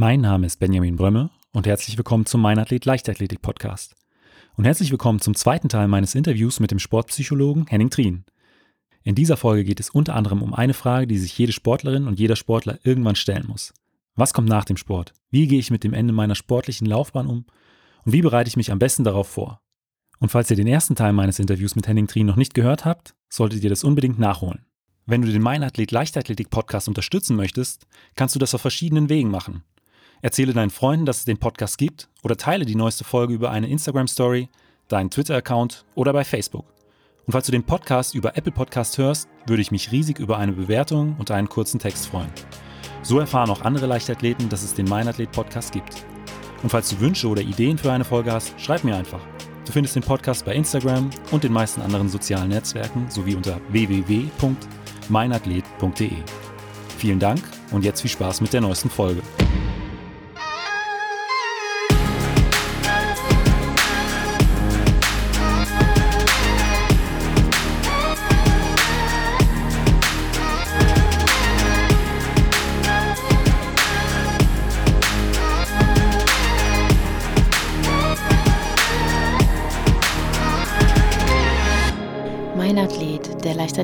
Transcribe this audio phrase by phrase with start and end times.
[0.00, 3.96] Mein Name ist Benjamin Brömme und herzlich willkommen zum Mein Athlet Leichtathletik Podcast.
[4.54, 8.24] Und herzlich willkommen zum zweiten Teil meines Interviews mit dem Sportpsychologen Henning Trien.
[9.02, 12.20] In dieser Folge geht es unter anderem um eine Frage, die sich jede Sportlerin und
[12.20, 13.74] jeder Sportler irgendwann stellen muss.
[14.14, 15.14] Was kommt nach dem Sport?
[15.32, 17.46] Wie gehe ich mit dem Ende meiner sportlichen Laufbahn um?
[18.04, 19.62] Und wie bereite ich mich am besten darauf vor?
[20.20, 23.16] Und falls ihr den ersten Teil meines Interviews mit Henning Trien noch nicht gehört habt,
[23.28, 24.64] solltet ihr das unbedingt nachholen.
[25.06, 29.32] Wenn du den Mein Athlet Leichtathletik Podcast unterstützen möchtest, kannst du das auf verschiedenen Wegen
[29.32, 29.64] machen.
[30.20, 33.68] Erzähle deinen Freunden, dass es den Podcast gibt oder teile die neueste Folge über eine
[33.68, 34.48] Instagram Story,
[34.88, 36.64] deinen Twitter-Account oder bei Facebook.
[37.26, 40.52] Und falls du den Podcast über Apple Podcast hörst, würde ich mich riesig über eine
[40.52, 42.30] Bewertung und einen kurzen Text freuen.
[43.02, 46.04] So erfahren auch andere Leichtathleten, dass es den Mein Athlet Podcast gibt.
[46.62, 49.20] Und falls du Wünsche oder Ideen für eine Folge hast, schreib mir einfach.
[49.64, 56.12] Du findest den Podcast bei Instagram und den meisten anderen sozialen Netzwerken sowie unter www.meinathlet.de.
[56.96, 59.22] Vielen Dank und jetzt viel Spaß mit der neuesten Folge.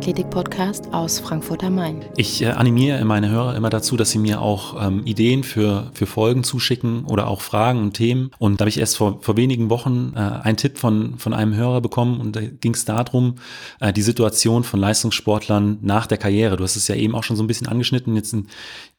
[0.05, 2.05] Leichtathletik-Podcast aus Frankfurt am Main.
[2.19, 6.05] Ich äh, animiere meine Hörer immer dazu, dass sie mir auch ähm, Ideen für, für
[6.05, 8.31] Folgen zuschicken oder auch Fragen und Themen.
[8.39, 11.55] Und da habe ich erst vor, vor wenigen Wochen äh, einen Tipp von, von einem
[11.55, 13.37] Hörer bekommen und da ging es darum,
[13.81, 16.59] äh, die Situation von Leistungssportlern nach der Karriere.
[16.59, 18.15] Du hast es ja eben auch schon so ein bisschen angeschnitten.
[18.15, 18.49] Jetzt in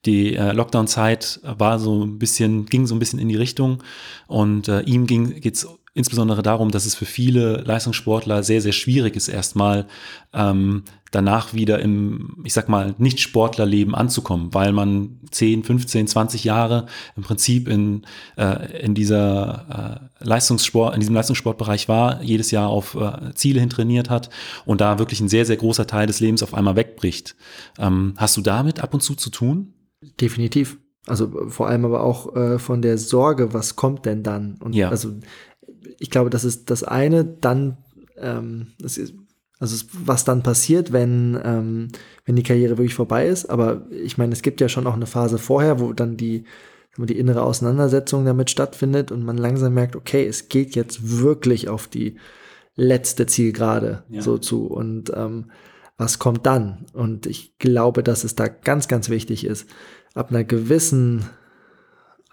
[0.07, 3.83] die äh, Lockdown-Zeit war so ein bisschen, ging so ein bisschen in die Richtung
[4.25, 9.15] und äh, ihm ging, geht's insbesondere darum, dass es für viele Leistungssportler sehr, sehr schwierig
[9.15, 9.87] ist, erstmal
[10.33, 16.87] ähm, danach wieder im, ich sag mal, Nicht-Sportlerleben anzukommen, weil man 10, 15, 20 Jahre
[17.15, 18.05] im Prinzip in,
[18.37, 23.69] äh, in dieser äh, Leistungssport, in diesem Leistungssportbereich war, jedes Jahr auf äh, Ziele hin
[23.69, 24.29] trainiert hat
[24.65, 27.37] und da wirklich ein sehr, sehr großer Teil des Lebens auf einmal wegbricht.
[27.79, 29.73] Ähm, hast du damit ab und zu zu tun?
[30.19, 30.77] Definitiv.
[31.07, 34.57] Also vor allem aber auch äh, von der Sorge, was kommt denn dann?
[34.59, 34.89] Und ja.
[34.89, 35.11] also
[35.99, 37.77] ich glaube, das ist das eine, dann,
[38.17, 39.13] ähm, das ist,
[39.59, 41.87] also was dann passiert, wenn, ähm,
[42.25, 43.45] wenn die Karriere wirklich vorbei ist.
[43.45, 46.43] Aber ich meine, es gibt ja schon auch eine Phase vorher, wo dann die,
[46.97, 51.87] die innere Auseinandersetzung damit stattfindet und man langsam merkt, okay, es geht jetzt wirklich auf
[51.87, 52.17] die
[52.75, 54.21] letzte Zielgerade ja.
[54.21, 54.67] so zu.
[54.67, 55.51] Und ähm,
[55.97, 56.85] was kommt dann?
[56.93, 59.69] Und ich glaube, dass es da ganz, ganz wichtig ist,
[60.13, 61.25] ab einer gewissen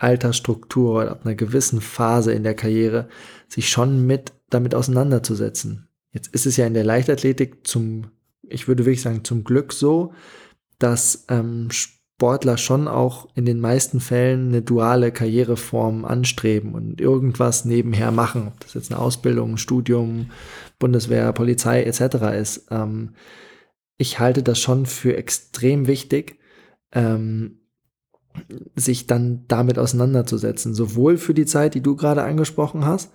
[0.03, 3.09] Altersstruktur oder ab einer gewissen Phase in der Karriere
[3.49, 5.89] sich schon mit damit auseinanderzusetzen.
[6.13, 8.09] Jetzt ist es ja in der Leichtathletik zum,
[8.43, 10.13] ich würde wirklich sagen, zum Glück so,
[10.79, 17.65] dass ähm, Sportler schon auch in den meisten Fällen eine duale Karriereform anstreben und irgendwas
[17.65, 20.31] nebenher machen, ob das jetzt eine Ausbildung, ein Studium,
[20.79, 22.17] Bundeswehr, Polizei etc.
[22.39, 22.67] ist.
[22.71, 23.15] Ähm,
[23.97, 26.39] ich halte das schon für extrem wichtig,
[26.93, 27.62] ähm,
[28.77, 33.13] sich dann damit auseinanderzusetzen, sowohl für die Zeit, die du gerade angesprochen hast,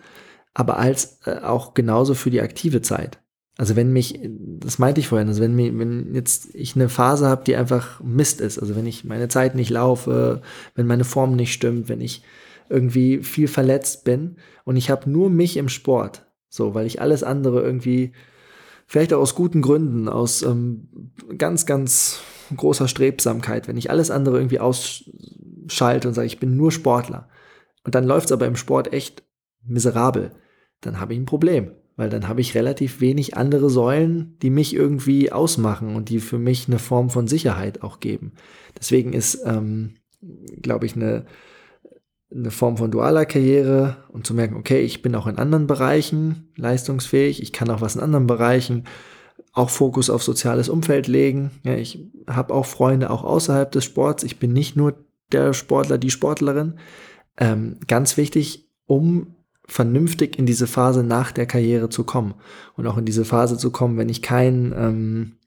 [0.54, 3.20] aber als äh, auch genauso für die aktive Zeit.
[3.58, 7.28] Also wenn mich, das meinte ich vorhin, also wenn, mich, wenn jetzt ich eine Phase
[7.28, 10.42] habe, die einfach Mist ist, also wenn ich meine Zeit nicht laufe,
[10.76, 12.24] wenn meine Form nicht stimmt, wenn ich
[12.70, 17.24] irgendwie viel verletzt bin und ich habe nur mich im Sport, so, weil ich alles
[17.24, 18.12] andere irgendwie,
[18.88, 22.22] vielleicht auch aus guten Gründen, aus ähm, ganz, ganz
[22.56, 27.30] großer Strebsamkeit, wenn ich alles andere irgendwie ausschalte und sage, ich bin nur Sportler
[27.84, 29.24] und dann läuft es aber im Sport echt
[29.64, 30.32] miserabel,
[30.82, 34.74] dann habe ich ein Problem, weil dann habe ich relativ wenig andere Säulen, die mich
[34.74, 38.34] irgendwie ausmachen und die für mich eine Form von Sicherheit auch geben.
[38.80, 39.96] Deswegen ist, ähm,
[40.62, 41.26] glaube ich, eine,
[42.34, 46.52] eine Form von dualer Karriere und zu merken, okay, ich bin auch in anderen Bereichen
[46.56, 48.84] leistungsfähig, ich kann auch was in anderen Bereichen
[49.54, 51.52] auch Fokus auf soziales Umfeld legen.
[51.64, 54.24] Ja, ich habe auch Freunde auch außerhalb des Sports.
[54.24, 54.94] Ich bin nicht nur
[55.32, 56.76] der Sportler, die Sportlerin.
[57.38, 59.36] Ähm, ganz wichtig, um
[59.66, 62.36] vernünftig in diese Phase nach der Karriere zu kommen
[62.76, 65.38] und auch in diese Phase zu kommen, wenn ich kein, ähm,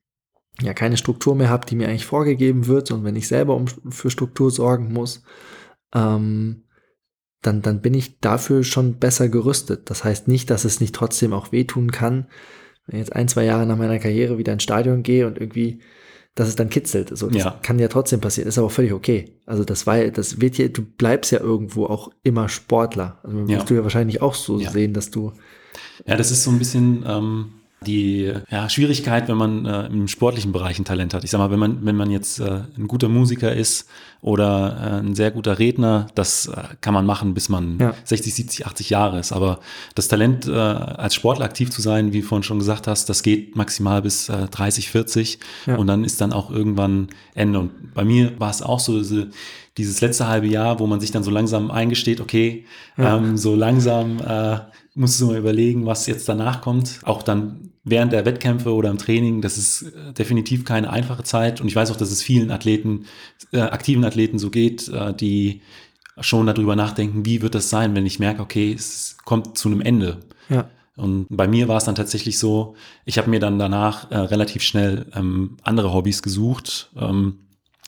[0.60, 3.66] ja, keine Struktur mehr habe, die mir eigentlich vorgegeben wird und wenn ich selber um,
[3.66, 5.22] für Struktur sorgen muss,
[5.94, 6.64] ähm,
[7.42, 9.90] dann, dann bin ich dafür schon besser gerüstet.
[9.90, 12.26] Das heißt nicht, dass es nicht trotzdem auch wehtun kann,
[12.86, 15.80] wenn ich jetzt ein, zwei Jahre nach meiner Karriere wieder ins Stadion gehe und irgendwie,
[16.34, 17.16] dass es dann kitzelt.
[17.16, 17.58] So, das ja.
[17.62, 19.36] kann ja trotzdem passieren, ist aber völlig okay.
[19.46, 23.20] Also das war, das wird hier, du bleibst ja irgendwo auch immer Sportler.
[23.22, 23.48] Also ja.
[23.48, 24.70] wirst du ja wahrscheinlich auch so ja.
[24.70, 25.32] sehen, dass du.
[26.06, 27.52] Ja, das ist so ein bisschen, ähm,
[27.86, 31.24] die ja, Schwierigkeit, wenn man äh, im sportlichen Bereich ein Talent hat.
[31.24, 33.88] Ich sag mal, wenn man, wenn man jetzt äh, ein guter Musiker ist
[34.20, 37.94] oder äh, ein sehr guter Redner, das äh, kann man machen, bis man ja.
[38.04, 39.32] 60, 70, 80 Jahre ist.
[39.32, 39.60] Aber
[39.94, 43.22] das Talent, äh, als Sportler aktiv zu sein, wie du vorhin schon gesagt hast, das
[43.22, 45.76] geht maximal bis äh, 30, 40 ja.
[45.76, 47.60] und dann ist dann auch irgendwann Ende.
[47.60, 49.30] Und bei mir war es auch so, diese,
[49.78, 52.66] dieses letzte halbe Jahr, wo man sich dann so langsam eingesteht, okay,
[52.98, 53.16] ja.
[53.16, 54.58] ähm, so langsam äh,
[54.94, 57.00] musst du mal überlegen, was jetzt danach kommt.
[57.04, 61.60] Auch dann während der Wettkämpfe oder im Training, das ist äh, definitiv keine einfache Zeit.
[61.60, 63.06] Und ich weiß auch, dass es vielen Athleten,
[63.52, 65.60] äh, aktiven Athleten so geht, äh, die
[66.20, 69.80] schon darüber nachdenken, wie wird das sein, wenn ich merke, okay, es kommt zu einem
[69.80, 70.18] Ende.
[70.48, 70.68] Ja.
[70.96, 72.74] Und bei mir war es dann tatsächlich so,
[73.06, 77.38] ich habe mir dann danach äh, relativ schnell ähm, andere Hobbys gesucht, ähm,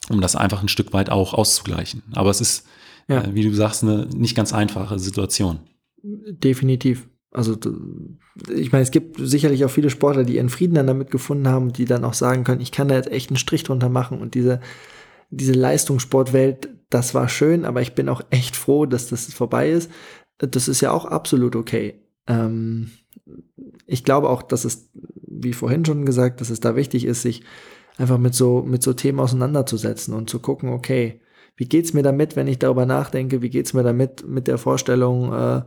[0.08, 2.02] um das einfach ein Stück weit auch auszugleichen.
[2.12, 2.66] Aber es ist,
[3.08, 3.22] ja.
[3.22, 5.60] äh, wie du sagst, eine nicht ganz einfache Situation.
[6.02, 7.06] Definitiv.
[7.32, 7.56] Also
[8.54, 11.72] ich meine, es gibt sicherlich auch viele Sportler, die ihren Frieden dann damit gefunden haben,
[11.72, 14.34] die dann auch sagen können, ich kann da jetzt echt einen Strich drunter machen und
[14.34, 14.60] diese,
[15.30, 19.90] diese Leistungssportwelt, das war schön, aber ich bin auch echt froh, dass das vorbei ist.
[20.36, 22.02] Das ist ja auch absolut okay.
[22.26, 22.90] Ähm,
[23.86, 24.90] ich glaube auch, dass es,
[25.26, 27.42] wie vorhin schon gesagt, dass es da wichtig ist, sich
[27.96, 31.20] einfach mit so, mit so Themen auseinanderzusetzen und zu gucken, okay,
[31.56, 33.42] wie geht's mir damit, wenn ich darüber nachdenke?
[33.42, 35.62] Wie geht's mir damit mit der Vorstellung, äh,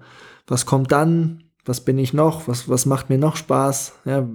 [0.48, 1.45] was kommt dann?
[1.66, 3.94] Was bin ich noch, was, was macht mir noch Spaß.
[4.06, 4.28] Ja,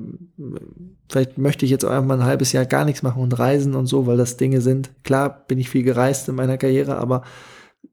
[1.09, 3.87] vielleicht möchte ich jetzt einfach mal ein halbes Jahr gar nichts machen und reisen und
[3.87, 4.91] so, weil das Dinge sind.
[5.05, 7.23] Klar bin ich viel gereist in meiner Karriere, aber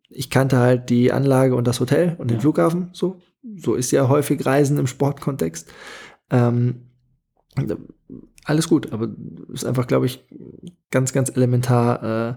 [0.10, 2.90] ich kannte halt die Anlage und das Hotel und den Flughafen.
[2.94, 3.22] So,
[3.58, 5.72] so ist ja häufig Reisen im Sportkontext.
[6.32, 6.88] Ähm,
[8.46, 9.10] alles gut, aber
[9.54, 10.26] ist einfach, glaube ich,
[10.90, 12.36] ganz, ganz elementar, äh,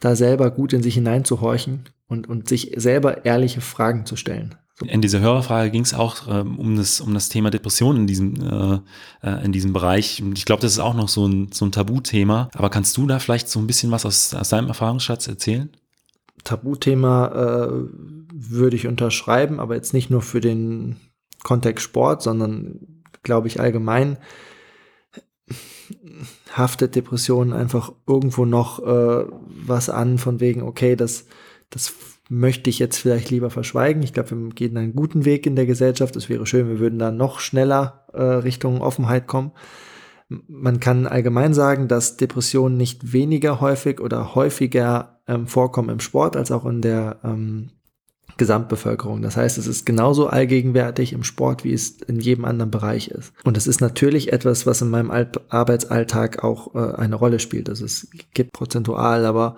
[0.00, 4.54] da selber gut in sich hineinzuhorchen und, und sich selber ehrliche Fragen zu stellen.
[4.84, 8.34] In dieser Hörerfrage ging es auch ähm, um, das, um das Thema Depression in diesem,
[8.40, 8.78] äh,
[9.28, 10.22] äh in diesem Bereich.
[10.34, 12.48] Ich glaube, das ist auch noch so ein, so ein Tabuthema.
[12.54, 15.70] Aber kannst du da vielleicht so ein bisschen was aus, aus deinem Erfahrungsschatz erzählen?
[16.44, 17.68] Tabuthema äh,
[18.32, 20.96] würde ich unterschreiben, aber jetzt nicht nur für den
[21.42, 24.18] Kontext Sport, sondern glaube ich allgemein
[26.52, 31.26] haftet Depression einfach irgendwo noch äh, was an, von wegen, okay, das,
[31.70, 31.94] das
[32.28, 34.02] möchte ich jetzt vielleicht lieber verschweigen.
[34.02, 36.14] Ich glaube, wir gehen einen guten Weg in der Gesellschaft.
[36.16, 39.52] Es wäre schön, wir würden da noch schneller äh, Richtung Offenheit kommen.
[40.28, 46.36] Man kann allgemein sagen, dass Depressionen nicht weniger häufig oder häufiger ähm, vorkommen im Sport
[46.36, 47.70] als auch in der ähm,
[48.36, 49.22] Gesamtbevölkerung.
[49.22, 53.32] Das heißt, es ist genauso allgegenwärtig im Sport, wie es in jedem anderen Bereich ist.
[53.44, 57.70] Und es ist natürlich etwas, was in meinem Al Arbeitsalltag auch äh, eine Rolle spielt.
[57.70, 59.56] Also es gibt prozentual, aber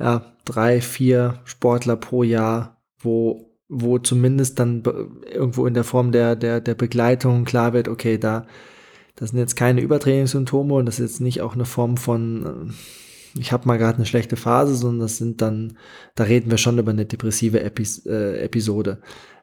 [0.00, 4.82] ja, drei, vier Sportler pro Jahr, wo, wo zumindest dann
[5.30, 8.46] irgendwo in der Form der, der, der Begleitung klar wird, okay, da,
[9.14, 13.38] das sind jetzt keine Übertrainingssymptome und das ist jetzt nicht auch eine Form von, äh,
[13.38, 15.76] ich habe mal gerade eine schlechte Phase, sondern das sind dann,
[16.14, 19.02] da reden wir schon über eine depressive Epis äh, Episode.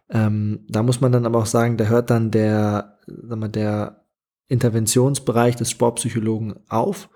[0.10, 4.06] Ähm, da muss man dann aber auch sagen, da hört dann der, sag mal, der
[4.48, 7.10] Interventionsbereich des Sportpsychologen auf.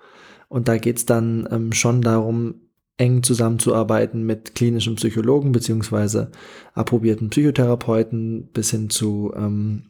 [0.48, 6.30] Und da geht's dann ähm, schon darum, eng zusammenzuarbeiten mit klinischen Psychologen beziehungsweise
[6.74, 9.84] approbierten Psychotherapeuten bis hin zu ähm,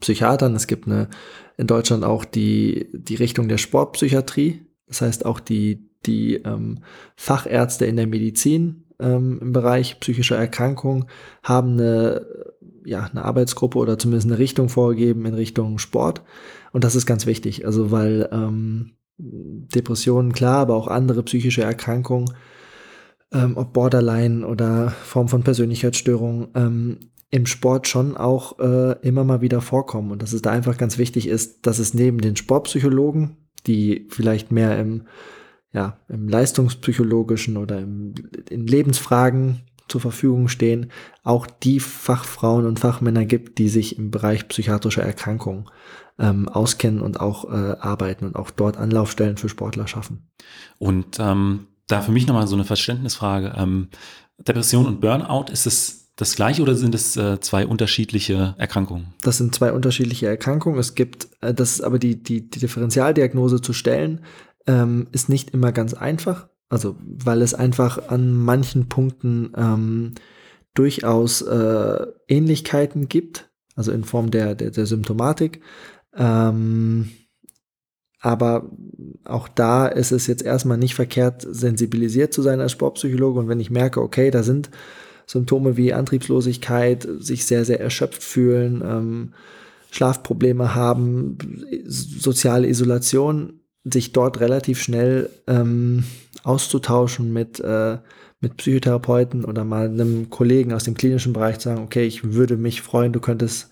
[0.00, 0.54] Psychiatern.
[0.54, 1.08] Es gibt eine,
[1.56, 4.62] in Deutschland auch die, die Richtung der Sportpsychiatrie.
[4.86, 6.80] Das heißt auch die, die ähm,
[7.16, 11.06] Fachärzte in der Medizin ähm, im Bereich psychischer Erkrankung
[11.42, 12.26] haben eine,
[12.84, 16.22] ja, eine Arbeitsgruppe oder zumindest eine Richtung vorgegeben in Richtung Sport.
[16.72, 17.64] Und das ist ganz wichtig.
[17.64, 22.32] Also weil ähm, Depressionen, klar, aber auch andere psychische Erkrankungen,
[23.32, 26.98] ähm, ob Borderline oder Form von Persönlichkeitsstörung, ähm,
[27.30, 30.12] im Sport schon auch äh, immer mal wieder vorkommen.
[30.12, 34.50] Und dass es da einfach ganz wichtig ist, dass es neben den Sportpsychologen, die vielleicht
[34.50, 35.02] mehr im,
[35.72, 38.14] ja, im leistungspsychologischen oder im,
[38.48, 40.90] in Lebensfragen zur Verfügung stehen,
[41.22, 45.68] auch die Fachfrauen und Fachmänner gibt, die sich im Bereich psychiatrischer Erkrankungen
[46.18, 50.28] ähm, auskennen und auch äh, arbeiten und auch dort Anlaufstellen für Sportler schaffen.
[50.78, 53.54] Und ähm, da für mich nochmal so eine Verständnisfrage.
[53.56, 53.88] Ähm,
[54.38, 59.14] Depression und Burnout, ist es das gleiche oder sind es äh, zwei unterschiedliche Erkrankungen?
[59.22, 60.78] Das sind zwei unterschiedliche Erkrankungen.
[60.78, 64.24] Es gibt, äh, das ist aber die, die, die Differentialdiagnose zu stellen,
[64.66, 66.48] ähm, ist nicht immer ganz einfach.
[66.68, 70.14] Also, weil es einfach an manchen Punkten ähm,
[70.74, 75.60] durchaus äh, Ähnlichkeiten gibt, also in Form der, der, der Symptomatik.
[76.14, 77.10] Ähm,
[78.20, 78.70] aber
[79.24, 83.40] auch da ist es jetzt erstmal nicht verkehrt, sensibilisiert zu sein als Sportpsychologe.
[83.40, 84.70] Und wenn ich merke, okay, da sind
[85.26, 89.34] Symptome wie Antriebslosigkeit, sich sehr, sehr erschöpft fühlen, ähm,
[89.90, 91.38] Schlafprobleme haben,
[91.86, 96.04] soziale Isolation, sich dort relativ schnell ähm,
[96.42, 97.98] auszutauschen mit, äh,
[98.40, 102.56] mit Psychotherapeuten oder mal einem Kollegen aus dem klinischen Bereich zu sagen, okay, ich würde
[102.56, 103.70] mich freuen, du könntest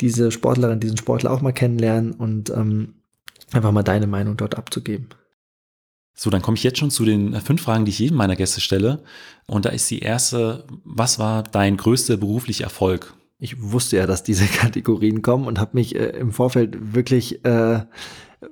[0.00, 2.94] diese Sportlerin, diesen Sportler auch mal kennenlernen und ähm,
[3.52, 5.08] einfach mal deine Meinung dort abzugeben.
[6.14, 8.34] So, dann komme ich jetzt schon zu den äh, fünf Fragen, die ich jedem meiner
[8.36, 9.04] Gäste stelle.
[9.46, 13.14] Und da ist die erste, was war dein größter beruflicher Erfolg?
[13.38, 17.84] Ich wusste ja, dass diese Kategorien kommen und habe mich äh, im Vorfeld wirklich äh,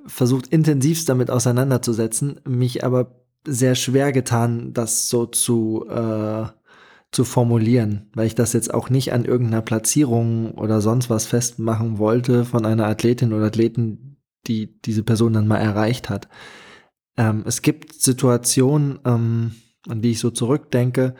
[0.05, 3.15] versucht, intensivst damit auseinanderzusetzen, mich aber
[3.45, 6.45] sehr schwer getan, das so zu, äh,
[7.11, 11.97] zu formulieren, weil ich das jetzt auch nicht an irgendeiner Platzierung oder sonst was festmachen
[11.97, 14.17] wollte von einer Athletin oder Athleten,
[14.47, 16.27] die diese Person dann mal erreicht hat.
[17.15, 19.55] Ähm, es gibt Situationen, ähm,
[19.87, 21.15] an die ich so zurückdenke,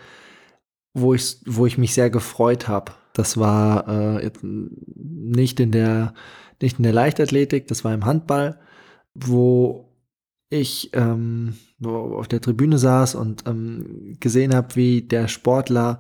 [0.94, 2.92] wo ich, wo ich mich sehr gefreut habe.
[3.18, 6.14] Das war äh, nicht in der
[6.62, 8.60] nicht in der Leichtathletik, das war im Handball,
[9.14, 9.94] wo
[10.50, 16.00] ich ähm, auf der Tribüne saß und ähm, gesehen habe, wie der Sportler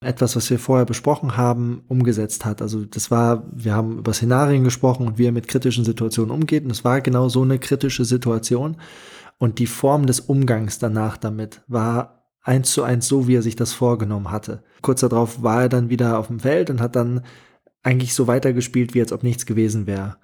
[0.00, 2.62] etwas, was wir vorher besprochen haben, umgesetzt hat.
[2.62, 6.64] Also das war, wir haben über Szenarien gesprochen und wie er mit kritischen Situationen umgeht.
[6.64, 8.76] Und es war genau so eine kritische Situation.
[9.38, 13.56] Und die Form des Umgangs danach damit war eins zu eins so, wie er sich
[13.56, 14.62] das vorgenommen hatte.
[14.82, 17.22] Kurz darauf war er dann wieder auf dem Feld und hat dann
[17.82, 20.16] eigentlich so weitergespielt, wie als ob nichts gewesen wäre.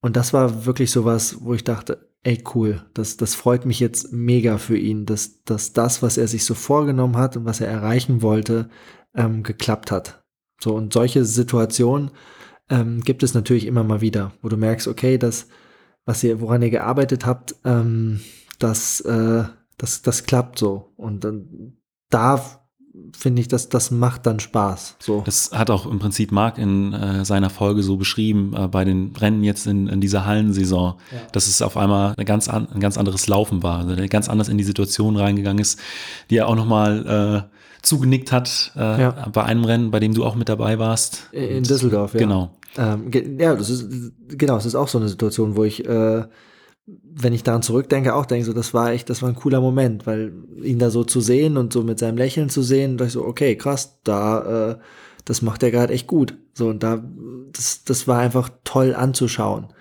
[0.00, 3.80] Und das war wirklich so was, wo ich dachte, ey cool, das, das freut mich
[3.80, 7.60] jetzt mega für ihn, dass, dass das, was er sich so vorgenommen hat und was
[7.60, 8.68] er erreichen wollte,
[9.14, 10.22] ähm, geklappt hat.
[10.60, 12.10] So, und solche Situationen
[12.68, 15.48] ähm, gibt es natürlich immer mal wieder, wo du merkst, okay, das,
[16.04, 18.20] was ihr, woran ihr gearbeitet habt, ähm,
[18.58, 19.44] das, äh,
[19.78, 20.92] das, das klappt so.
[20.96, 21.76] Und dann
[22.10, 22.40] da
[23.14, 24.96] finde ich, dass das macht dann Spaß.
[24.98, 25.22] So.
[25.24, 29.14] Das hat auch im Prinzip Marc in äh, seiner Folge so beschrieben, äh, bei den
[29.16, 31.18] Rennen jetzt in, in dieser Hallensaison, ja.
[31.32, 34.28] dass es auf einmal eine ganz an, ein ganz anderes Laufen war, also der ganz
[34.28, 35.78] anders in die Situation reingegangen ist,
[36.30, 39.28] die er auch nochmal äh, zugenickt hat äh, ja.
[39.32, 41.28] bei einem Rennen, bei dem du auch mit dabei warst.
[41.32, 42.20] In Düsseldorf, ja.
[42.20, 42.56] Genau.
[42.78, 46.24] Ähm, ja, das ist, genau, es ist auch so eine Situation, wo ich äh,
[46.86, 50.06] wenn ich daran zurückdenke, auch denke so, das war echt, das war ein cooler Moment,
[50.06, 53.12] weil ihn da so zu sehen und so mit seinem Lächeln zu sehen, dachte ich
[53.14, 54.78] so, okay, krass, da, äh,
[55.24, 56.36] das macht er gerade echt gut.
[56.54, 57.04] So, und da,
[57.52, 59.72] das, das war einfach toll anzuschauen.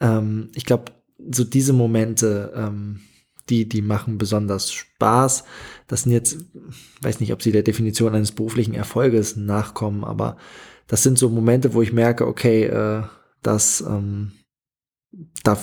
[0.00, 0.92] Ähm, ich glaube,
[1.30, 3.00] so diese Momente, ähm,
[3.50, 5.44] die, die machen besonders Spaß.
[5.88, 6.38] Das sind jetzt,
[7.02, 10.36] weiß nicht, ob sie der Definition eines beruflichen Erfolges nachkommen, aber
[10.86, 13.02] das sind so Momente, wo ich merke, okay, äh,
[13.42, 14.32] das, ähm,
[15.42, 15.58] da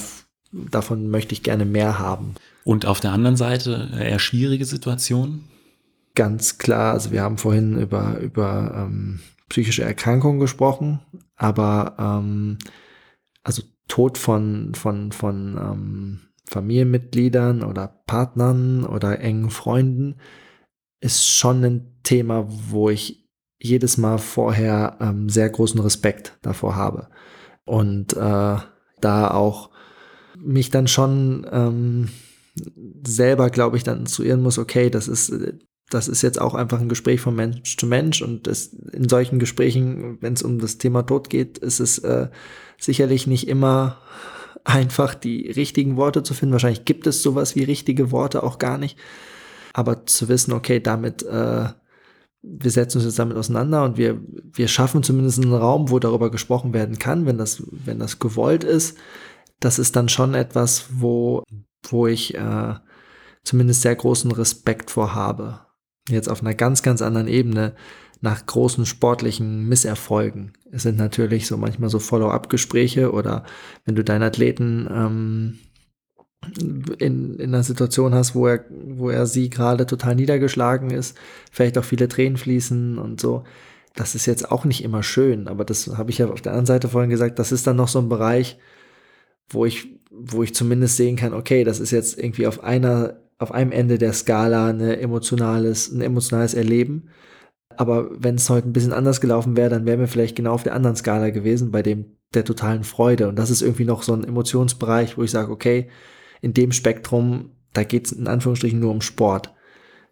[0.51, 2.35] davon möchte ich gerne mehr haben.
[2.63, 5.45] Und auf der anderen Seite eher schwierige Situationen?
[6.15, 10.99] Ganz klar, also wir haben vorhin über, über ähm, psychische Erkrankungen gesprochen,
[11.35, 12.57] aber ähm,
[13.43, 20.15] also Tod von, von, von ähm, Familienmitgliedern oder Partnern oder engen Freunden
[20.99, 23.27] ist schon ein Thema, wo ich
[23.59, 27.09] jedes Mal vorher ähm, sehr großen Respekt davor habe.
[27.65, 28.57] Und äh,
[29.01, 29.69] da auch
[30.39, 32.10] mich dann schon ähm,
[33.06, 35.32] selber, glaube ich, dann instruieren muss, okay, das ist,
[35.89, 39.39] das ist jetzt auch einfach ein Gespräch von Mensch zu Mensch und es, in solchen
[39.39, 42.27] Gesprächen, wenn es um das Thema Tod geht, ist es äh,
[42.79, 44.00] sicherlich nicht immer
[44.63, 46.53] einfach die richtigen Worte zu finden.
[46.53, 48.98] Wahrscheinlich gibt es sowas wie richtige Worte auch gar nicht.
[49.74, 51.70] Aber zu wissen, okay, damit, äh,
[52.41, 54.20] wir setzen uns jetzt damit auseinander und wir,
[54.53, 58.63] wir schaffen zumindest einen Raum, wo darüber gesprochen werden kann, wenn das, wenn das gewollt
[58.63, 58.98] ist
[59.59, 61.43] das ist dann schon etwas, wo,
[61.89, 62.75] wo ich äh,
[63.43, 65.61] zumindest sehr großen Respekt vor habe.
[66.09, 67.75] Jetzt auf einer ganz, ganz anderen Ebene
[68.21, 70.53] nach großen sportlichen Misserfolgen.
[70.71, 73.43] Es sind natürlich so manchmal so Follow-up-Gespräche oder
[73.85, 75.59] wenn du deinen Athleten ähm,
[76.97, 81.17] in, in einer Situation hast, wo er, wo er sie gerade total niedergeschlagen ist,
[81.51, 83.43] vielleicht auch viele Tränen fließen und so.
[83.95, 86.67] Das ist jetzt auch nicht immer schön, aber das habe ich ja auf der anderen
[86.67, 88.59] Seite vorhin gesagt, das ist dann noch so ein Bereich,
[89.49, 93.51] wo ich, wo ich zumindest sehen kann, okay, das ist jetzt irgendwie auf einer, auf
[93.51, 97.09] einem Ende der Skala eine emotionales, ein emotionales Erleben.
[97.77, 100.63] Aber wenn es heute ein bisschen anders gelaufen wäre, dann wären wir vielleicht genau auf
[100.63, 103.29] der anderen Skala gewesen, bei dem der totalen Freude.
[103.29, 105.89] Und das ist irgendwie noch so ein Emotionsbereich, wo ich sage, okay,
[106.41, 109.53] in dem Spektrum, da geht es in Anführungsstrichen nur um Sport.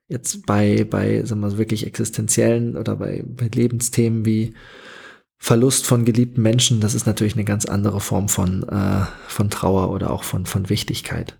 [0.07, 4.53] Jetzt bei, bei, sagen wir mal, wirklich existenziellen oder bei, bei Lebensthemen wie
[5.37, 9.91] Verlust von geliebten Menschen, das ist natürlich eine ganz andere Form von, äh, von Trauer
[9.91, 11.37] oder auch von, von Wichtigkeit.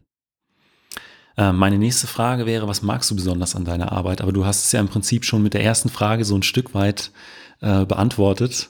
[1.38, 4.22] Äh, meine nächste Frage wäre, was magst du besonders an deiner Arbeit?
[4.22, 6.74] Aber du hast es ja im Prinzip schon mit der ersten Frage so ein Stück
[6.74, 7.12] weit
[7.62, 8.70] äh, beantwortet.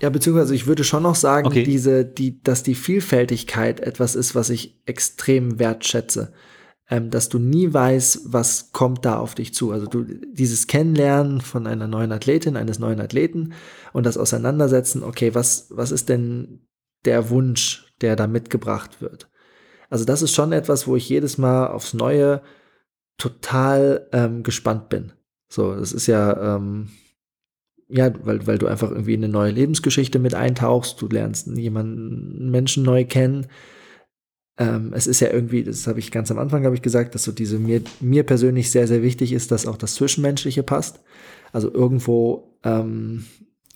[0.00, 1.64] Ja, beziehungsweise ich würde schon noch sagen, okay.
[1.64, 6.32] diese, die, dass die Vielfältigkeit etwas ist, was ich extrem wertschätze.
[6.88, 9.72] Ähm, dass du nie weißt, was kommt da auf dich zu.
[9.72, 13.54] Also du, dieses Kennenlernen von einer neuen Athletin, eines neuen Athleten
[13.92, 16.66] und das Auseinandersetzen, okay, was, was ist denn
[17.04, 19.28] der Wunsch, der da mitgebracht wird?
[19.90, 22.42] Also das ist schon etwas, wo ich jedes Mal aufs Neue
[23.18, 25.12] total ähm, gespannt bin.
[25.48, 26.88] So, das ist ja, ähm,
[27.88, 32.50] ja, weil, weil du einfach irgendwie in eine neue Lebensgeschichte mit eintauchst, du lernst jemanden,
[32.50, 33.46] Menschen neu kennen.
[34.58, 37.24] Ähm, es ist ja irgendwie, das habe ich ganz am Anfang, habe ich gesagt, dass
[37.24, 41.00] so diese mir, mir persönlich sehr, sehr wichtig ist, dass auch das Zwischenmenschliche passt.
[41.52, 43.26] Also irgendwo, ähm,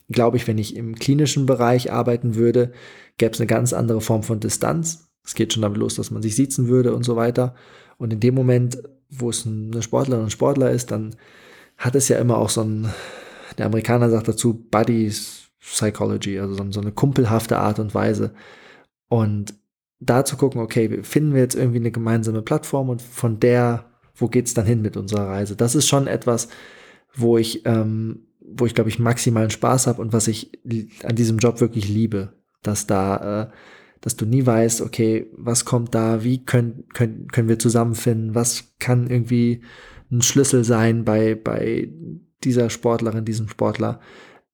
[0.08, 2.72] glaube ich, wenn ich im klinischen Bereich arbeiten würde,
[3.18, 5.08] gäbe es eine ganz andere Form von Distanz.
[5.24, 7.54] Es geht schon damit los, dass man sich sitzen würde und so weiter.
[7.98, 11.14] Und in dem Moment, wo es eine Sportlerin und Sportler ist, dann
[11.76, 12.88] hat es ja immer auch so ein,
[13.58, 15.12] der Amerikaner sagt dazu Buddy
[15.60, 18.32] Psychology, also so, so eine kumpelhafte Art und Weise.
[19.08, 19.54] Und
[20.00, 24.28] da zu gucken, okay, finden wir jetzt irgendwie eine gemeinsame Plattform und von der, wo
[24.28, 25.56] geht's dann hin mit unserer Reise?
[25.56, 26.48] Das ist schon etwas,
[27.14, 30.58] wo ich, ähm, wo ich glaube ich maximalen Spaß habe und was ich
[31.04, 33.50] an diesem Job wirklich liebe, dass da, äh,
[34.00, 38.72] dass du nie weißt, okay, was kommt da, wie können, können, können wir zusammenfinden, was
[38.78, 39.62] kann irgendwie
[40.10, 41.92] ein Schlüssel sein bei, bei
[42.42, 44.00] dieser Sportlerin, diesem Sportler.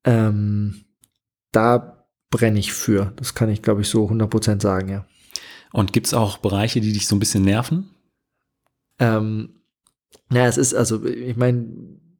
[0.04, 0.84] Ähm,
[1.52, 3.12] da brenne ich für.
[3.16, 5.06] Das kann ich, glaube ich, so 100% sagen, ja.
[5.76, 7.90] Und gibt es auch Bereiche, die dich so ein bisschen nerven?
[8.98, 9.60] Ähm,
[10.32, 11.66] ja, es ist, also, ich meine,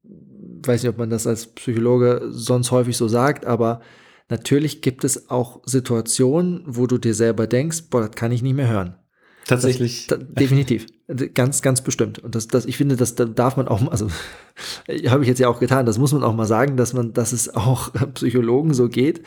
[0.03, 3.81] weiß nicht, ob man das als Psychologe sonst häufig so sagt, aber
[4.29, 8.53] natürlich gibt es auch Situationen, wo du dir selber denkst, boah, das kann ich nicht
[8.53, 8.97] mehr hören.
[9.47, 10.07] Tatsächlich.
[10.07, 10.85] Das, da, definitiv.
[11.33, 12.19] Ganz, ganz bestimmt.
[12.19, 14.09] Und das, das, ich finde, das, da darf man auch, also
[15.09, 17.33] habe ich jetzt ja auch getan, das muss man auch mal sagen, dass man, dass
[17.33, 19.23] es auch Psychologen so geht,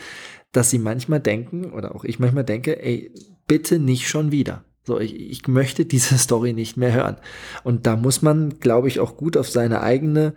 [0.52, 3.12] dass sie manchmal denken, oder auch ich manchmal denke, ey,
[3.50, 4.64] bitte nicht schon wieder.
[4.86, 7.18] So, ich, ich möchte diese Story nicht mehr hören.
[7.66, 10.34] Und da muss man, glaube ich, auch gut auf seine eigene,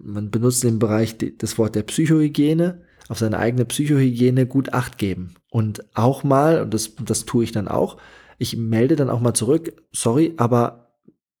[0.00, 5.34] man benutzt den Bereich das Wort der Psychohygiene, auf seine eigene Psychohygiene gut Acht geben.
[5.50, 7.96] Und auch mal, und das, das tue ich dann auch,
[8.38, 10.92] ich melde dann auch mal zurück, sorry, aber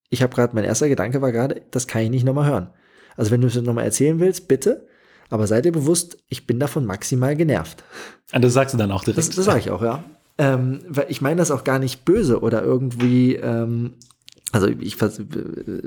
[0.08, 2.70] ich habe gerade, mein erster Gedanke war gerade, das kann ich nicht nochmal hören.
[3.16, 4.86] Also wenn du es nochmal erzählen willst, bitte,
[5.28, 7.82] aber seid ihr bewusst, ich bin davon maximal genervt.
[8.32, 9.18] Und das sagst du dann auch direkt.
[9.18, 10.04] Das, das sage ich auch, ja.
[10.38, 13.94] Ähm, weil ich meine das auch gar nicht böse oder irgendwie, ähm,
[14.52, 15.20] also ich vers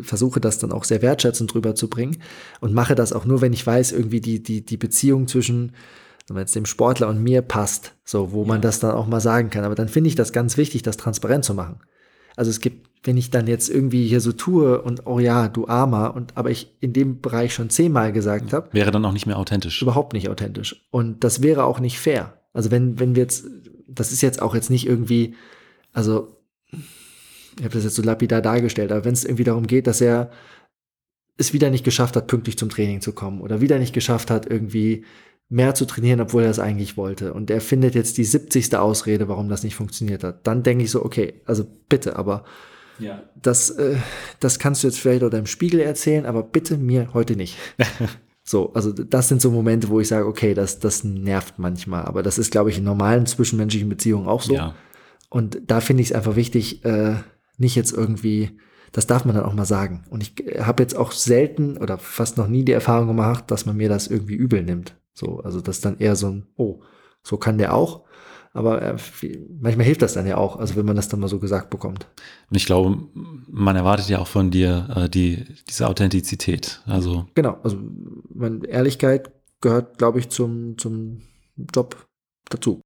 [0.02, 2.18] versuche das dann auch sehr wertschätzend drüber zu bringen
[2.60, 5.74] und mache das auch nur, wenn ich weiß, irgendwie die, die, die Beziehung zwischen
[6.36, 8.48] wenn es dem Sportler und mir passt, so, wo ja.
[8.48, 9.64] man das dann auch mal sagen kann.
[9.64, 11.80] Aber dann finde ich das ganz wichtig, das transparent zu machen.
[12.36, 15.68] Also es gibt, wenn ich dann jetzt irgendwie hier so tue und oh ja, du
[15.68, 18.70] Armer, und aber ich in dem Bereich schon zehnmal gesagt habe.
[18.72, 19.82] Wäre dann auch nicht mehr authentisch.
[19.82, 20.88] Überhaupt nicht authentisch.
[20.92, 22.34] Und das wäre auch nicht fair.
[22.54, 23.46] Also wenn, wenn wir jetzt,
[23.94, 25.36] das ist jetzt auch jetzt nicht irgendwie,
[25.94, 26.36] also
[26.72, 30.32] ich habe das jetzt so lapidar dargestellt, aber wenn es irgendwie darum geht, dass er
[31.38, 34.46] es wieder nicht geschafft hat, pünktlich zum Training zu kommen oder wieder nicht geschafft hat,
[34.46, 35.06] irgendwie
[35.48, 37.34] mehr zu trainieren, obwohl er es eigentlich wollte.
[37.34, 38.76] Und er findet jetzt die 70.
[38.76, 40.46] Ausrede, warum das nicht funktioniert hat.
[40.46, 42.46] Dann denke ich so, okay, also bitte, aber
[43.00, 43.24] ja.
[43.42, 43.96] das, äh,
[44.40, 47.58] das kannst du jetzt vielleicht oder im Spiegel erzählen, aber bitte mir heute nicht.
[48.50, 52.06] so, also das sind so Momente, wo ich sage, okay, das, das nervt manchmal.
[52.06, 54.56] Aber das ist, glaube ich, in normalen zwischenmenschlichen Beziehungen auch so.
[54.56, 54.74] Ja.
[55.30, 57.18] Und da finde ich es einfach wichtig, äh,
[57.60, 58.58] nicht jetzt irgendwie,
[58.92, 60.04] das darf man dann auch mal sagen.
[60.10, 63.68] Und ich äh, habe jetzt auch selten oder fast noch nie die Erfahrung gemacht, dass
[63.68, 64.96] man mir das irgendwie übel nimmt.
[65.14, 66.82] So, also das ist dann eher so ein, oh,
[67.22, 68.02] so kann der auch.
[68.54, 68.98] Aber äh,
[69.60, 72.08] manchmal hilft das dann ja auch, also wenn man das dann mal so gesagt bekommt.
[72.50, 72.98] Und ich glaube,
[73.48, 76.82] man erwartet ja auch von dir äh, die, diese Authentizität.
[76.86, 77.78] Also genau, also
[78.34, 79.32] meine Ehrlichkeit
[79.62, 81.22] gehört, glaube ich, zum, zum
[81.74, 82.08] Job
[82.50, 82.82] dazu.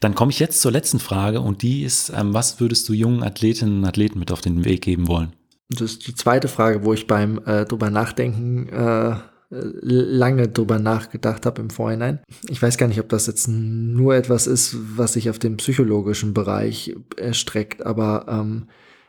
[0.00, 3.22] Dann komme ich jetzt zur letzten Frage und die ist, ähm, was würdest du jungen
[3.22, 5.34] Athletinnen und Athleten mit auf den Weg geben wollen?
[5.68, 9.16] Das ist die zweite Frage, wo ich beim äh, drüber nachdenken äh,
[9.50, 12.20] lange drüber nachgedacht habe im Vorhinein.
[12.48, 16.34] Ich weiß gar nicht, ob das jetzt nur etwas ist, was sich auf den psychologischen
[16.34, 18.68] Bereich erstreckt, aber ähm,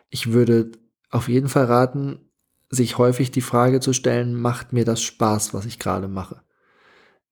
[0.09, 0.71] ich würde
[1.11, 2.19] auf jeden Fall raten,
[2.69, 6.41] sich häufig die Frage zu stellen, macht mir das Spaß, was ich gerade mache?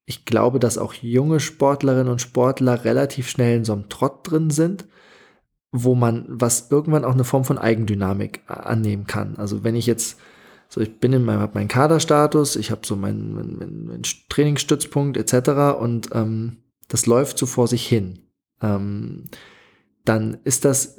[0.05, 4.49] Ich glaube, dass auch junge Sportlerinnen und Sportler relativ schnell in so einem Trott drin
[4.49, 4.85] sind,
[5.71, 9.35] wo man was irgendwann auch eine Form von Eigendynamik annehmen kann.
[9.37, 10.19] Also wenn ich jetzt
[10.69, 15.17] so, ich bin in meinem, hab meinen Kaderstatus, ich habe so meinen, meinen, meinen Trainingsstützpunkt
[15.17, 15.79] etc.
[15.79, 18.19] und ähm, das läuft so vor sich hin.
[18.61, 19.25] Ähm,
[20.05, 20.97] dann ist das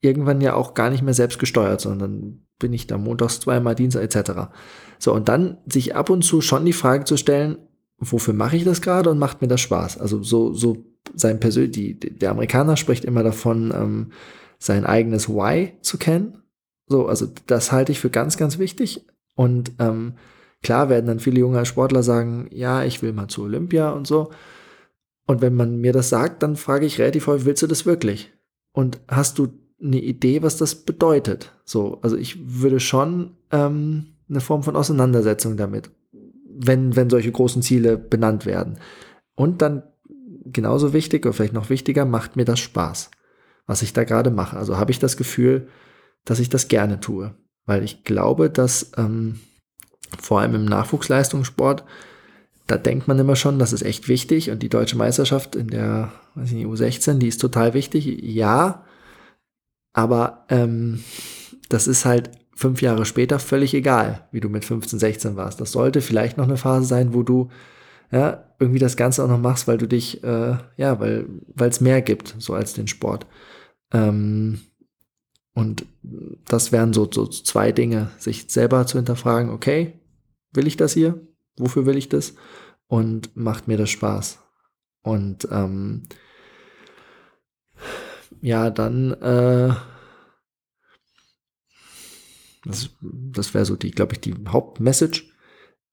[0.00, 4.02] irgendwann ja auch gar nicht mehr selbst gesteuert, sondern bin ich da montags zweimal, Dienstag
[4.02, 4.50] etc.
[4.98, 7.58] So, und dann sich ab und zu schon die Frage zu stellen,
[7.98, 9.98] wofür mache ich das gerade und macht mir das Spaß?
[9.98, 14.12] Also so, so sein persönlich, der Amerikaner spricht immer davon, ähm,
[14.58, 16.42] sein eigenes Why zu kennen.
[16.88, 19.06] So, also das halte ich für ganz, ganz wichtig.
[19.34, 20.14] Und ähm,
[20.62, 24.30] klar werden dann viele junge Sportler sagen, ja, ich will mal zu Olympia und so.
[25.26, 28.32] Und wenn man mir das sagt, dann frage ich relativ häufig, willst du das wirklich?
[28.72, 29.48] Und hast du
[29.80, 31.52] eine Idee, was das bedeutet?
[31.64, 35.90] So, also ich würde schon ähm, eine Form von Auseinandersetzung damit,
[36.48, 38.78] wenn, wenn solche großen Ziele benannt werden.
[39.34, 39.82] Und dann
[40.44, 43.10] genauso wichtig oder vielleicht noch wichtiger, macht mir das Spaß,
[43.66, 44.56] was ich da gerade mache.
[44.56, 45.68] Also habe ich das Gefühl,
[46.28, 47.34] dass ich das gerne tue,
[47.66, 49.40] weil ich glaube, dass ähm,
[50.20, 51.84] vor allem im Nachwuchsleistungssport,
[52.66, 56.12] da denkt man immer schon, das ist echt wichtig und die deutsche Meisterschaft in der
[56.34, 58.06] weiß ich nicht, U16, die ist total wichtig.
[58.22, 58.84] Ja,
[59.92, 61.02] aber ähm,
[61.68, 65.60] das ist halt fünf Jahre später völlig egal, wie du mit 15, 16 warst.
[65.60, 67.50] Das sollte vielleicht noch eine Phase sein, wo du
[68.10, 71.26] ja, irgendwie das Ganze auch noch machst, weil du dich, äh, ja, weil
[71.58, 73.26] es mehr gibt, so als den Sport.
[73.92, 74.60] Ähm,
[75.58, 75.86] und
[76.44, 79.98] das wären so, so zwei Dinge, sich selber zu hinterfragen, okay,
[80.52, 81.20] will ich das hier?
[81.56, 82.34] Wofür will ich das?
[82.86, 84.38] Und macht mir das Spaß?
[85.02, 86.04] Und ähm,
[88.40, 89.74] ja, dann äh,
[92.64, 95.24] das, das wäre so die, glaube ich, die Hauptmessage.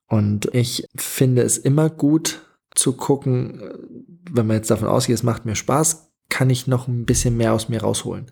[0.05, 5.45] Und ich finde es immer gut zu gucken, wenn man jetzt davon ausgeht, es macht
[5.45, 8.31] mir Spaß, kann ich noch ein bisschen mehr aus mir rausholen.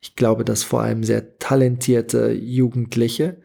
[0.00, 3.40] Ich glaube, dass vor allem sehr talentierte Jugendliche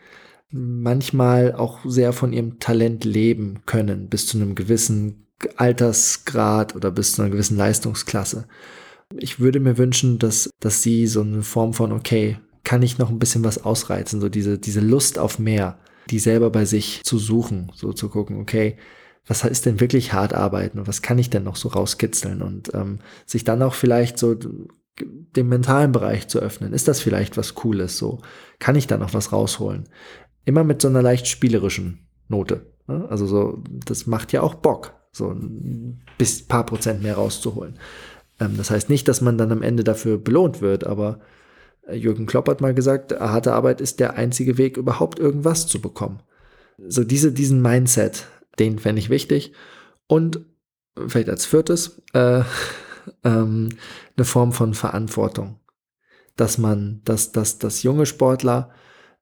[0.50, 7.14] manchmal auch sehr von ihrem Talent leben können, bis zu einem gewissen Altersgrad oder bis
[7.14, 8.48] zu einer gewissen Leistungsklasse.
[9.18, 13.10] Ich würde mir wünschen, dass, dass sie so eine Form von, okay, kann ich noch
[13.10, 17.18] ein bisschen was ausreizen, so diese, diese Lust auf mehr die selber bei sich zu
[17.18, 18.78] suchen, so zu gucken, okay,
[19.26, 22.74] was ist denn wirklich hart arbeiten und was kann ich denn noch so rauskitzeln und
[22.74, 24.36] ähm, sich dann auch vielleicht so
[25.00, 26.74] dem mentalen Bereich zu öffnen.
[26.74, 27.98] Ist das vielleicht was Cooles?
[27.98, 28.22] So
[28.60, 29.86] kann ich da noch was rausholen?
[30.46, 32.66] Immer mit so einer leicht spielerischen Note.
[32.88, 33.08] Ne?
[33.10, 36.02] Also so, das macht ja auch Bock, so ein
[36.48, 37.80] paar Prozent mehr rauszuholen.
[38.40, 41.20] Ähm, das heißt nicht, dass man dann am Ende dafür belohnt wird, aber
[41.92, 46.22] Jürgen Klopp hat mal gesagt, harte Arbeit ist der einzige Weg, überhaupt irgendwas zu bekommen.
[46.88, 48.28] So diese, diesen Mindset,
[48.60, 49.54] den fände ich wichtig.
[50.08, 50.42] Und
[51.08, 52.44] vielleicht als viertes, äh,
[53.24, 53.70] ähm,
[54.16, 55.60] eine Form von Verantwortung.
[56.36, 58.72] Dass man, dass, dass, dass junge Sportler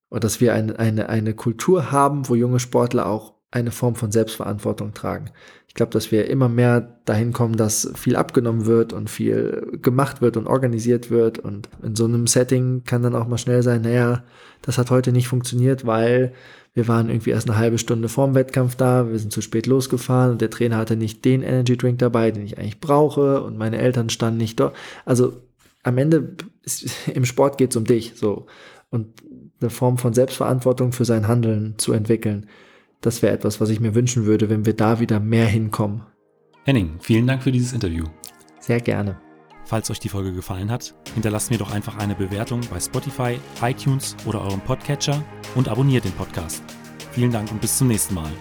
[0.09, 4.11] oder dass wir eine, eine, eine Kultur haben, wo junge Sportler auch eine Form von
[4.11, 5.29] Selbstverantwortung tragen.
[5.67, 10.21] Ich glaube, dass wir immer mehr dahin kommen, dass viel abgenommen wird und viel gemacht
[10.21, 11.39] wird und organisiert wird.
[11.39, 14.23] Und in so einem Setting kann dann auch mal schnell sein, naja,
[14.61, 16.33] das hat heute nicht funktioniert, weil
[16.73, 20.31] wir waren irgendwie erst eine halbe Stunde vorm Wettkampf da, wir sind zu spät losgefahren
[20.31, 23.77] und der Trainer hatte nicht den Energy Drink dabei, den ich eigentlich brauche und meine
[23.77, 24.75] Eltern standen nicht dort.
[25.05, 25.41] Also
[25.83, 28.45] am Ende ist, im Sport geht es um dich, so.
[28.89, 29.07] Und
[29.61, 32.47] eine Form von Selbstverantwortung für sein Handeln zu entwickeln
[33.01, 36.03] das wäre etwas, was ich mir wünschen würde, wenn wir da wieder mehr hinkommen.
[36.63, 38.05] Henning, vielen Dank für dieses Interview.
[38.59, 39.19] Sehr gerne.
[39.65, 44.15] Falls euch die Folge gefallen hat, hinterlasst mir doch einfach eine Bewertung bei Spotify, iTunes
[44.25, 45.23] oder eurem Podcatcher
[45.55, 46.63] und abonniert den Podcast.
[47.11, 48.31] Vielen Dank und bis zum nächsten Mal.